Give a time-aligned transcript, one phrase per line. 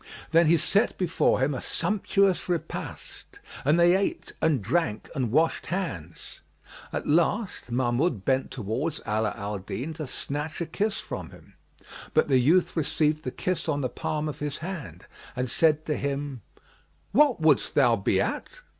[0.31, 5.67] Then he set before him a sumptuous repast and they ate and drank and washed
[5.67, 6.41] hands.
[6.91, 11.53] At last Mahmud bent towards Ala al Din to snatch a kiss from him,
[12.15, 15.95] but the youth received the kiss on the palm of his hand and said to
[15.95, 16.41] him,
[17.11, 18.47] "What wouldest thou be at?"